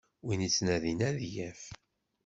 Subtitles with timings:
[0.25, 1.61] Win ittnadin ad yaf.